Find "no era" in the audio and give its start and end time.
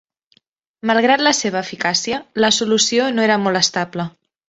3.19-3.41